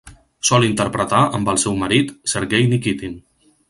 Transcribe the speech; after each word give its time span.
Sol 0.47 0.65
interpretar 0.69 1.21
amb 1.41 1.53
el 1.55 1.61
seu 1.67 1.79
marit: 1.85 2.13
Sergey 2.35 2.71
Nikitin. 2.75 3.19